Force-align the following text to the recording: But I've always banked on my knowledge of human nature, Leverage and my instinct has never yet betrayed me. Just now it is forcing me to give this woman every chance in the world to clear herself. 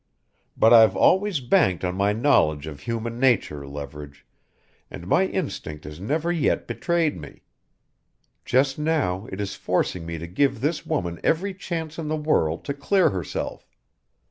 But 0.57 0.73
I've 0.73 0.95
always 0.95 1.41
banked 1.41 1.85
on 1.85 1.93
my 1.93 2.11
knowledge 2.11 2.65
of 2.65 2.79
human 2.79 3.19
nature, 3.19 3.67
Leverage 3.67 4.25
and 4.89 5.05
my 5.05 5.27
instinct 5.27 5.83
has 5.83 5.99
never 5.99 6.31
yet 6.31 6.65
betrayed 6.65 7.21
me. 7.21 7.43
Just 8.43 8.79
now 8.79 9.27
it 9.31 9.39
is 9.39 9.53
forcing 9.53 10.07
me 10.07 10.17
to 10.17 10.25
give 10.25 10.59
this 10.59 10.87
woman 10.87 11.19
every 11.23 11.53
chance 11.53 11.99
in 11.99 12.07
the 12.07 12.15
world 12.17 12.65
to 12.65 12.73
clear 12.73 13.11
herself. 13.11 13.69